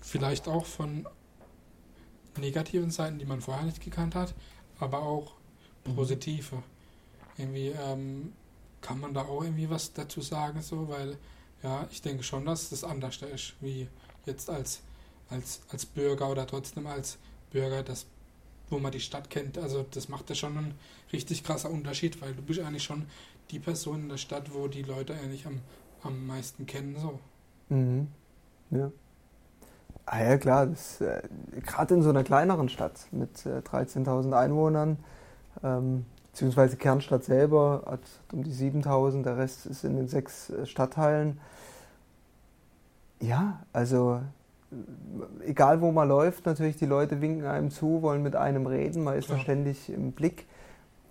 [0.00, 1.06] vielleicht auch von
[2.38, 4.34] negativen Seiten, die man vorher nicht gekannt hat
[4.78, 5.32] aber auch
[5.84, 5.96] mhm.
[5.96, 6.62] positive.
[7.36, 8.32] Irgendwie ähm,
[8.80, 11.16] kann man da auch irgendwie was dazu sagen, so, weil
[11.62, 13.88] ja, ich denke schon, dass das anders ist, wie
[14.26, 14.82] jetzt als,
[15.30, 17.18] als, als Bürger oder trotzdem als
[17.50, 18.06] Bürger, das,
[18.68, 19.56] wo man die Stadt kennt.
[19.58, 20.74] Also das macht ja schon einen
[21.12, 23.06] richtig krasser Unterschied, weil du bist eigentlich schon
[23.50, 25.60] die Person in der Stadt, wo die Leute eigentlich am,
[26.02, 26.96] am meisten kennen.
[27.00, 27.18] So.
[27.68, 28.08] Mhm.
[28.70, 28.92] Ja.
[30.06, 30.68] Ah ja, klar.
[31.00, 34.98] Äh, Gerade in so einer kleineren Stadt mit äh, 13.000 Einwohnern,
[35.62, 38.00] ähm, beziehungsweise Kernstadt selber hat
[38.32, 41.40] um die 7.000, der Rest ist in den sechs äh, Stadtteilen.
[43.20, 44.20] Ja, also
[44.70, 49.04] äh, egal wo man läuft, natürlich die Leute winken einem zu, wollen mit einem reden,
[49.04, 50.46] man ist da ständig im Blick.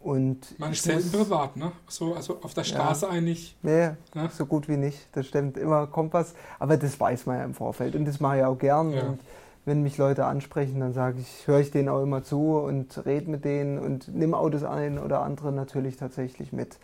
[0.04, 1.72] Und Man ist selten privat, ne?
[1.88, 3.12] So, also auf der Straße ja.
[3.12, 3.56] eigentlich.
[3.62, 4.30] Nee, ne?
[4.34, 5.08] so gut wie nicht.
[5.14, 5.58] Das stimmt.
[5.58, 6.34] Immer kommt was.
[6.60, 7.96] Aber das weiß man ja im Vorfeld.
[7.96, 8.92] Und das mache ich auch gern.
[8.92, 9.04] Ja.
[9.04, 9.20] Und
[9.66, 13.32] wenn mich Leute ansprechen, dann sage ich, höre ich denen auch immer zu und rede
[13.32, 16.78] mit denen und nimm auch das eine oder andere natürlich tatsächlich mit.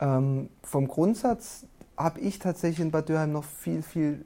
[0.00, 1.66] Ähm, vom Grundsatz
[1.96, 4.24] habe ich tatsächlich in Bad Dürheim noch viel, viel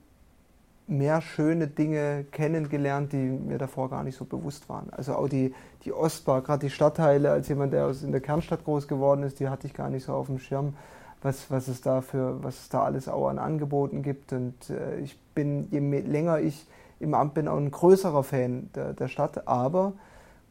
[0.88, 4.90] mehr schöne Dinge kennengelernt, die mir davor gar nicht so bewusst waren.
[4.90, 8.64] Also auch die, die Ostbar, gerade die Stadtteile, als jemand, der aus in der Kernstadt
[8.64, 10.74] groß geworden ist, die hatte ich gar nicht so auf dem Schirm,
[11.20, 14.32] was, was, es, da für, was es da alles auch an Angeboten gibt.
[14.32, 16.66] Und äh, ich bin, je länger ich
[17.00, 19.92] im Amt bin, auch ein größerer Fan der, der Stadt, aber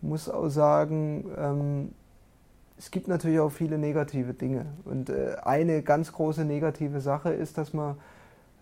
[0.02, 1.92] muss auch sagen, ähm,
[2.78, 4.68] es gibt natürlich auch viele negative Dinge.
[4.86, 7.96] Und äh, eine ganz große negative Sache ist, dass man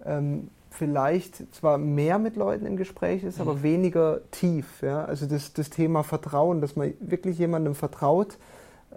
[0.06, 3.42] ähm, vielleicht zwar mehr mit Leuten im Gespräch ist, mhm.
[3.42, 4.82] aber weniger tief.
[4.82, 5.06] Ja?
[5.06, 8.38] Also das, das Thema Vertrauen, dass man wirklich jemandem vertraut,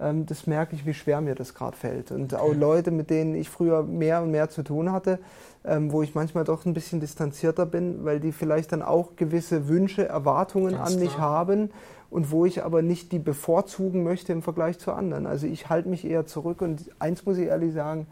[0.01, 2.11] ähm, das merke ich, wie schwer mir das gerade fällt.
[2.11, 5.19] Und auch Leute, mit denen ich früher mehr und mehr zu tun hatte,
[5.65, 9.69] ähm, wo ich manchmal doch ein bisschen distanzierter bin, weil die vielleicht dann auch gewisse
[9.69, 11.31] Wünsche, Erwartungen Ganz an mich klar.
[11.31, 11.71] haben
[12.11, 15.27] und wo ich aber nicht die bevorzugen möchte im Vergleich zu anderen.
[15.27, 18.07] Also ich halte mich eher zurück und eins muss ich ehrlich sagen,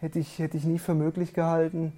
[0.00, 1.92] hätte ich, hätte ich nie für möglich gehalten,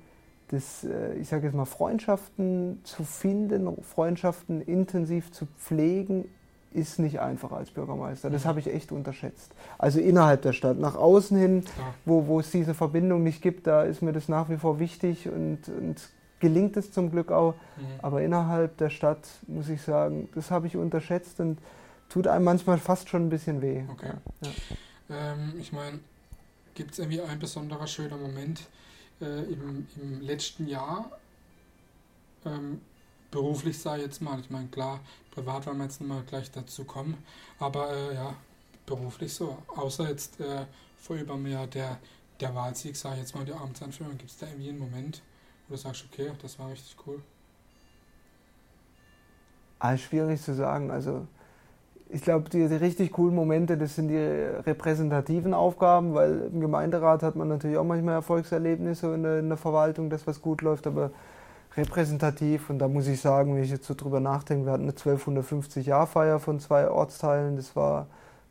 [0.49, 6.27] das, äh, ich sage jetzt mal, Freundschaften zu finden, Freundschaften intensiv zu pflegen,
[6.73, 8.31] ist nicht einfach als Bürgermeister.
[8.31, 8.49] Das mhm.
[8.49, 9.53] habe ich echt unterschätzt.
[9.79, 10.79] Also innerhalb der Stadt.
[10.79, 11.65] Nach außen hin,
[12.05, 15.29] wo, wo es diese Verbindung nicht gibt, da ist mir das nach wie vor wichtig
[15.29, 15.97] und, und
[16.41, 17.55] gelingt es zum Glück auch.
[17.77, 17.87] Mhm.
[18.03, 21.59] Aber innerhalb der Stadt, muss ich sagen, das habe ich unterschätzt und
[22.09, 23.85] tut einem manchmal fast schon ein bisschen weh.
[23.91, 24.13] Okay.
[24.43, 24.51] Ja.
[25.11, 26.01] Ähm, ich meine,
[26.75, 28.63] gibt es irgendwie ein besonderer schöner Moment,
[29.21, 31.11] äh, im, im letzten Jahr
[32.45, 32.81] ähm,
[33.31, 35.01] beruflich sei jetzt mal, ich meine klar,
[35.31, 37.17] privat wollen wir jetzt nicht mal gleich dazu kommen,
[37.59, 38.35] aber äh, ja,
[38.87, 40.65] beruflich so, außer jetzt äh,
[40.99, 41.99] vor über mir der,
[42.41, 45.23] der Wahlsieg, sage ich jetzt mal die Amtsanführung, gibt es da irgendwie einen Moment,
[45.69, 47.23] wo du sagst, okay, das war richtig cool?
[49.81, 51.27] Ah, schwierig zu sagen, also
[52.11, 57.23] ich glaube, die, die, richtig coolen Momente, das sind die repräsentativen Aufgaben, weil im Gemeinderat
[57.23, 60.87] hat man natürlich auch manchmal Erfolgserlebnisse in der, in der Verwaltung, das was gut läuft,
[60.87, 61.11] aber
[61.77, 62.71] repräsentativ.
[62.71, 66.39] Und da muss ich sagen, wenn ich jetzt so drüber nachdenke, wir hatten eine 1250-Jahr-Feier
[66.39, 67.57] von zwei Ortsteilen.
[67.57, 68.07] Das war,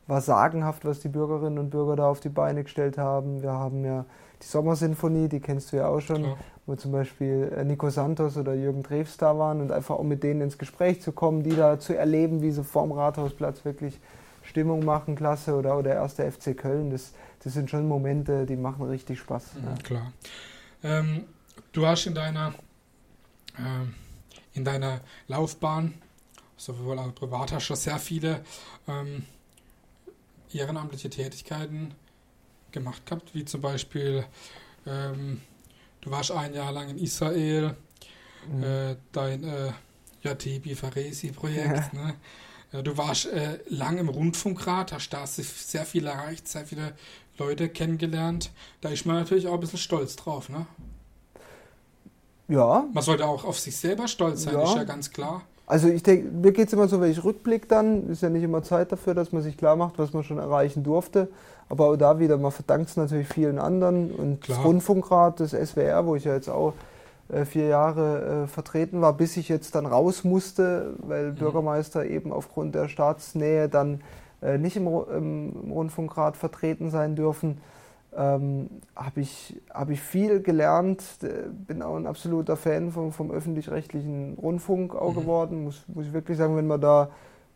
[0.06, 3.42] war sagenhaft, was die Bürgerinnen und Bürger da auf die Beine gestellt haben.
[3.42, 4.04] Wir haben ja
[4.42, 6.38] die Sommersinfonie, die kennst du ja auch schon, Klar.
[6.66, 10.22] wo zum Beispiel äh, Nico Santos oder Jürgen Drews da waren und einfach auch mit
[10.22, 13.98] denen ins Gespräch zu kommen, die da zu erleben, wie sie vorm Rathausplatz wirklich
[14.42, 16.90] Stimmung machen, klasse, oder, oder der erste FC Köln.
[16.90, 19.54] Das, das sind schon Momente, die machen richtig Spaß.
[19.54, 19.74] Mhm, ja.
[19.82, 20.12] Klar.
[20.82, 21.24] Ähm,
[21.72, 22.54] du hast in deiner,
[23.56, 25.94] äh, in deiner Laufbahn,
[26.56, 28.40] sowohl als privat, hast du sehr viele
[28.86, 29.24] ähm,
[30.52, 31.94] ehrenamtliche Tätigkeiten
[32.72, 34.24] gemacht gehabt, wie zum Beispiel,
[34.86, 35.40] ähm,
[36.00, 37.76] du warst ein Jahr lang in Israel,
[38.50, 38.62] mhm.
[38.62, 39.72] äh, dein äh,
[40.22, 42.00] Yatebi Faresi-Projekt, ja.
[42.00, 42.14] ne?
[42.72, 46.94] Äh, du warst äh, lang im Rundfunkrat, hast da sehr viel erreicht, sehr viele
[47.38, 48.50] Leute kennengelernt.
[48.80, 50.66] Da ist man natürlich auch ein bisschen stolz drauf, ne?
[52.48, 52.86] Ja.
[52.92, 54.64] Man sollte auch auf sich selber stolz sein, ja.
[54.64, 55.44] ist ja ganz klar.
[55.68, 58.42] Also ich denke, mir geht es immer so, wenn ich rückblick dann, ist ja nicht
[58.42, 61.28] immer Zeit dafür, dass man sich klar macht, was man schon erreichen durfte.
[61.68, 64.10] Aber auch da wieder, man verdankt es natürlich vielen anderen.
[64.10, 64.56] Und klar.
[64.56, 66.72] das Rundfunkrat, das SWR, wo ich ja jetzt auch
[67.28, 71.34] äh, vier Jahre äh, vertreten war, bis ich jetzt dann raus musste, weil mhm.
[71.34, 74.00] Bürgermeister eben aufgrund der Staatsnähe dann
[74.40, 77.58] äh, nicht im, im, Rundfunkrat vertreten sein dürfen,
[78.18, 81.02] ähm, habe ich, hab ich viel gelernt.
[81.66, 85.20] Bin auch ein absoluter Fan vom, vom öffentlich-rechtlichen Rundfunk auch mhm.
[85.20, 85.64] geworden.
[85.64, 87.10] Muss, muss ich wirklich sagen, wenn man da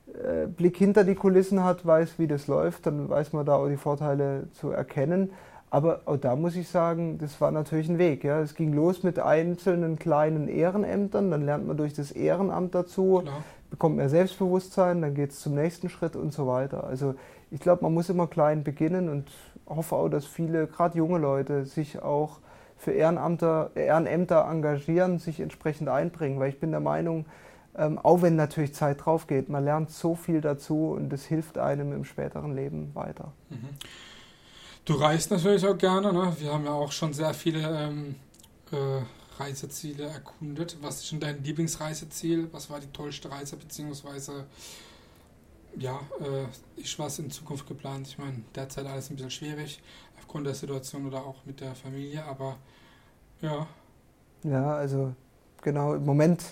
[0.07, 3.69] äh, Blick hinter die Kulissen hat, weiß, wie das läuft, dann weiß man da auch
[3.69, 5.31] die Vorteile zu erkennen.
[5.71, 8.25] Aber auch da muss ich sagen, das war natürlich ein Weg.
[8.25, 8.41] Ja.
[8.41, 13.43] Es ging los mit einzelnen kleinen Ehrenämtern, dann lernt man durch das Ehrenamt dazu, Klar.
[13.71, 16.85] bekommt mehr Selbstbewusstsein, dann geht es zum nächsten Schritt und so weiter.
[16.85, 17.15] Also
[17.53, 19.31] ich glaube, man muss immer klein beginnen und
[19.67, 22.39] hoffe auch, dass viele, gerade junge Leute, sich auch
[22.79, 27.27] für Ehrenamter, Ehrenämter engagieren, sich entsprechend einbringen, weil ich bin der Meinung,
[27.77, 31.59] ähm, auch wenn natürlich Zeit drauf geht, man lernt so viel dazu und das hilft
[31.59, 33.33] einem im späteren Leben weiter.
[33.51, 33.69] Mhm.
[34.85, 36.35] Du reist natürlich auch gerne, ne?
[36.41, 38.17] Wir haben ja auch schon sehr viele ähm,
[38.73, 40.79] äh, Reiseziele erkundet.
[40.81, 42.49] Was ist denn dein Lieblingsreiseziel?
[42.53, 44.47] Was war die tollste Reise, beziehungsweise
[45.79, 48.07] ja, äh, ist was in Zukunft geplant?
[48.09, 49.81] Ich meine, derzeit alles ein bisschen schwierig,
[50.19, 52.57] aufgrund der Situation oder auch mit der Familie, aber
[53.41, 53.67] ja.
[54.45, 55.15] Ja, also
[55.63, 56.43] genau, im Moment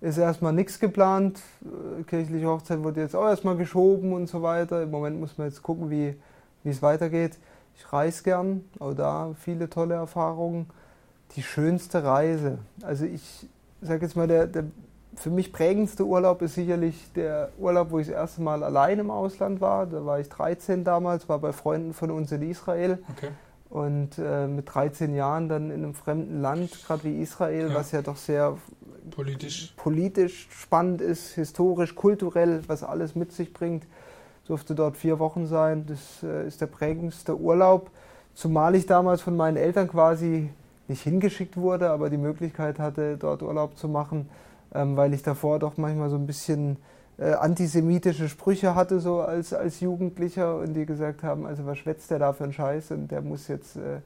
[0.00, 1.40] ist erstmal nichts geplant.
[1.62, 4.82] Äh, kirchliche Hochzeit wurde jetzt auch erstmal geschoben und so weiter.
[4.82, 6.14] Im Moment muss man jetzt gucken, wie,
[6.64, 7.38] es weitergeht.
[7.76, 10.66] Ich reise gern, auch da viele tolle Erfahrungen.
[11.34, 13.48] Die schönste Reise, also ich
[13.80, 14.64] sage jetzt mal, der, der
[15.14, 19.10] für mich prägendste Urlaub ist sicherlich der Urlaub, wo ich das erste Mal allein im
[19.10, 19.86] Ausland war.
[19.86, 22.98] Da war ich 13 damals, war bei Freunden von uns in Israel.
[23.16, 23.30] Okay.
[23.70, 27.74] Und äh, mit 13 Jahren dann in einem fremden Land, gerade wie Israel, ja.
[27.74, 28.56] was ja doch sehr
[29.10, 29.74] politisch.
[29.76, 33.84] politisch spannend ist, historisch, kulturell, was alles mit sich bringt
[34.48, 35.84] durfte dort vier Wochen sein.
[35.86, 37.90] Das äh, ist der prägendste Urlaub,
[38.34, 40.50] zumal ich damals von meinen Eltern quasi
[40.88, 44.28] nicht hingeschickt wurde, aber die Möglichkeit hatte, dort Urlaub zu machen,
[44.74, 46.76] ähm, weil ich davor doch manchmal so ein bisschen
[47.18, 52.10] äh, antisemitische Sprüche hatte, so als, als Jugendlicher, und die gesagt haben, also was schwätzt
[52.10, 54.00] der da für einen Scheiß und der muss jetzt äh,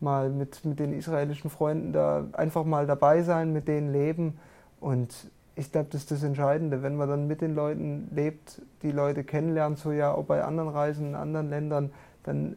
[0.00, 4.38] mal mit, mit den israelischen Freunden da einfach mal dabei sein, mit denen leben.
[4.80, 8.90] Und ich glaube, das ist das Entscheidende, wenn man dann mit den Leuten lebt, die
[8.92, 11.92] Leute kennenlernt, so ja auch bei anderen Reisen in anderen Ländern,
[12.24, 12.56] dann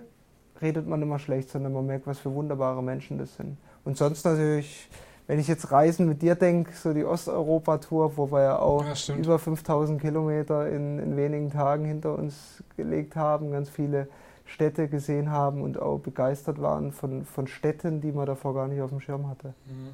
[0.62, 3.58] redet man immer schlecht, sondern man merkt, was für wunderbare Menschen das sind.
[3.86, 4.90] Und sonst natürlich,
[5.28, 9.16] wenn ich jetzt Reisen mit dir denke, so die Osteuropa-Tour, wo wir ja auch ja,
[9.16, 14.08] über 5000 Kilometer in, in wenigen Tagen hinter uns gelegt haben, ganz viele
[14.46, 18.82] Städte gesehen haben und auch begeistert waren von, von Städten, die man davor gar nicht
[18.82, 19.54] auf dem Schirm hatte.
[19.66, 19.90] Mhm.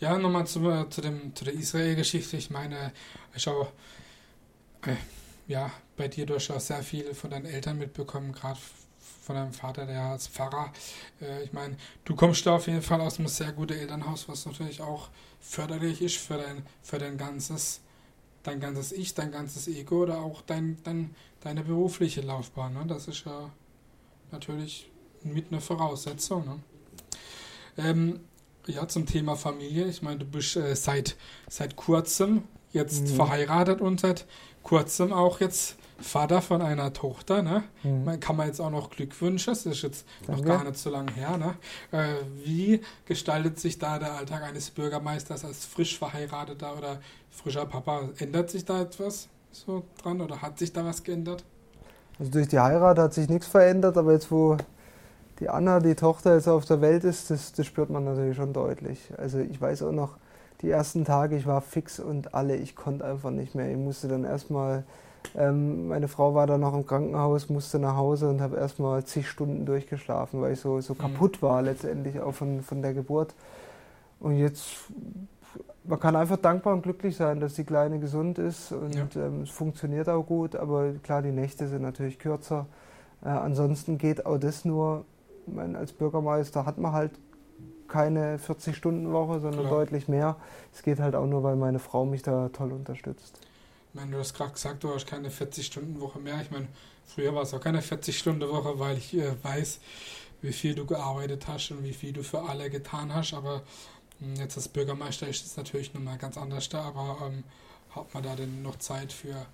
[0.00, 2.36] Ja, nochmal zu, äh, zu, dem, zu der Israel-Geschichte.
[2.36, 2.92] Ich meine,
[3.34, 3.68] ich habe
[4.86, 4.96] äh,
[5.46, 8.58] ja, bei dir durchaus sehr viel von deinen Eltern mitbekommen, gerade
[9.30, 10.72] von deinem Vater, der als Pfarrer.
[11.20, 14.44] Äh, ich meine, du kommst da auf jeden Fall aus einem sehr guten Elternhaus, was
[14.44, 17.80] natürlich auch förderlich ist für dein, für dein ganzes
[18.42, 22.72] dein ganzes Ich, dein ganzes Ego oder auch dein, dein, deine berufliche Laufbahn.
[22.72, 22.86] Ne?
[22.88, 23.50] Das ist ja
[24.32, 24.90] natürlich
[25.22, 26.44] mit einer Voraussetzung.
[26.46, 26.58] Ne?
[27.76, 28.20] Ähm,
[28.66, 29.86] ja, zum Thema Familie.
[29.86, 31.16] Ich meine, du bist äh, seit,
[31.48, 33.14] seit kurzem jetzt mhm.
[33.14, 34.26] verheiratet und seit
[34.64, 37.42] kurzem auch jetzt Vater von einer Tochter.
[37.42, 37.64] Ne?
[37.82, 38.04] Mhm.
[38.04, 40.42] Man kann man jetzt auch noch Glückwünsche, das ist jetzt Danke.
[40.42, 41.36] noch gar nicht so lange her.
[41.36, 41.54] Ne?
[41.92, 46.98] Äh, wie gestaltet sich da der Alltag eines Bürgermeisters als frisch verheirateter oder
[47.30, 48.08] frischer Papa?
[48.18, 51.44] Ändert sich da etwas so dran oder hat sich da was geändert?
[52.18, 54.56] Also durch die Heirat hat sich nichts verändert, aber jetzt wo
[55.40, 58.52] die Anna, die Tochter, jetzt auf der Welt ist, das, das spürt man natürlich schon
[58.52, 59.00] deutlich.
[59.16, 60.16] Also ich weiß auch noch,
[60.60, 63.70] die ersten Tage, ich war fix und alle, ich konnte einfach nicht mehr.
[63.70, 64.84] Ich musste dann erstmal,
[65.36, 69.28] ähm, meine Frau war dann noch im Krankenhaus, musste nach Hause und habe erstmal zig
[69.28, 70.98] Stunden durchgeschlafen, weil ich so, so mhm.
[70.98, 73.34] kaputt war letztendlich auch von, von der Geburt.
[74.18, 74.66] Und jetzt,
[75.84, 79.26] man kann einfach dankbar und glücklich sein, dass die Kleine gesund ist und ja.
[79.26, 82.66] ähm, es funktioniert auch gut, aber klar, die Nächte sind natürlich kürzer.
[83.24, 85.04] Äh, ansonsten geht auch das nur,
[85.46, 87.12] meine, als Bürgermeister hat man halt
[87.88, 89.80] keine 40-Stunden-Woche, sondern Klar.
[89.80, 90.36] deutlich mehr.
[90.72, 93.40] Es geht halt auch nur, weil meine Frau mich da toll unterstützt.
[93.92, 96.40] Ich meine, du hast gerade gesagt, du hast keine 40-Stunden-Woche mehr.
[96.40, 96.68] Ich meine,
[97.06, 99.80] früher war es auch keine 40-Stunden-Woche, weil ich äh, weiß,
[100.42, 103.34] wie viel du gearbeitet hast und wie viel du für alle getan hast.
[103.34, 103.62] Aber
[104.20, 106.82] mh, hm, jetzt als Bürgermeister ist es natürlich nochmal ganz anders da.
[106.82, 107.42] Aber ähm,
[107.90, 109.44] hat man da denn noch Zeit für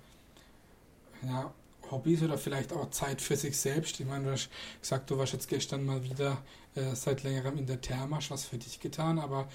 [1.23, 1.51] ja,
[1.89, 3.99] Hobbys oder vielleicht auch Zeit für sich selbst.
[3.99, 4.49] Ich meine, du hast
[4.81, 6.37] gesagt, du warst jetzt gestern mal wieder
[6.75, 9.47] äh, seit längerem in der Therme, hast was für dich getan, aber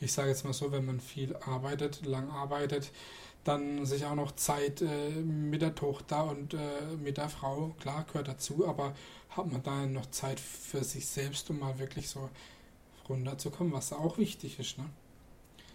[0.00, 2.92] ich sage jetzt mal so, wenn man viel arbeitet, lang arbeitet,
[3.48, 6.58] dann sich auch noch Zeit äh, mit der Tochter und äh,
[7.02, 8.94] mit der Frau, klar, gehört dazu, aber
[9.30, 12.28] hat man da noch Zeit für sich selbst, um mal wirklich so
[13.08, 14.84] runterzukommen, was auch wichtig ist, ne?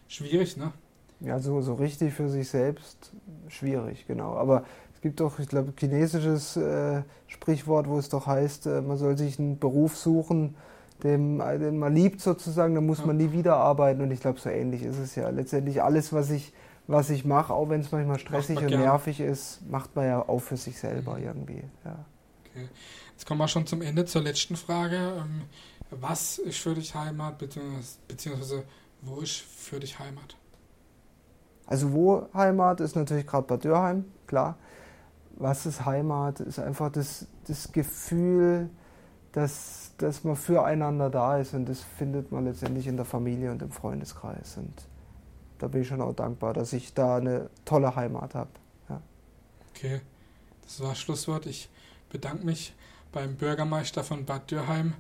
[0.07, 0.71] Schwierig, ne?
[1.19, 3.12] Ja, so, so richtig für sich selbst
[3.47, 4.36] schwierig, genau.
[4.36, 4.65] Aber
[5.03, 9.38] gibt doch, ich glaube, chinesisches äh, Sprichwort, wo es doch heißt, äh, man soll sich
[9.38, 10.55] einen Beruf suchen,
[11.03, 13.05] den, den man liebt sozusagen, dann muss ja.
[13.05, 14.01] man nie wieder arbeiten.
[14.01, 15.29] Und ich glaube, so ähnlich ist es ja.
[15.29, 16.53] Letztendlich alles, was ich,
[16.87, 18.81] was ich mache, auch wenn es manchmal stressig und gern.
[18.81, 21.23] nervig ist, macht man ja auch für sich selber mhm.
[21.23, 21.63] irgendwie.
[21.85, 22.05] Ja.
[22.45, 22.69] Okay.
[23.11, 24.97] Jetzt kommen wir schon zum Ende, zur letzten Frage.
[24.97, 25.43] Ähm,
[25.91, 28.63] was ist für dich Heimat, beziehungsweise, beziehungsweise
[29.01, 30.35] wo ist für dich Heimat?
[31.65, 34.57] Also wo Heimat ist natürlich gerade Bad Dürheim, klar
[35.35, 38.69] was ist Heimat, ist einfach das, das Gefühl,
[39.31, 43.61] dass, dass man füreinander da ist und das findet man letztendlich in der Familie und
[43.61, 44.57] im Freundeskreis.
[44.57, 44.73] Und
[45.59, 48.49] da bin ich schon auch dankbar, dass ich da eine tolle Heimat habe.
[48.89, 49.01] Ja.
[49.75, 50.01] Okay,
[50.63, 51.45] das war das Schlusswort.
[51.45, 51.69] Ich
[52.09, 52.73] bedanke mich
[53.11, 54.93] beim Bürgermeister von Bad Dürheim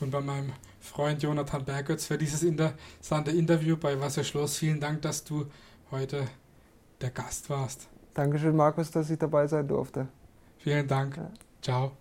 [0.00, 4.56] und bei meinem Freund Jonathan Bergötz für dieses interessante Interview bei Wasserschloss.
[4.56, 5.46] Vielen Dank, dass du
[5.90, 6.26] heute
[7.00, 7.88] der Gast warst.
[8.14, 10.08] Dankeschön, Markus, dass ich dabei sein durfte.
[10.58, 11.16] Vielen Dank.
[11.16, 11.30] Ja.
[11.62, 11.99] Ciao.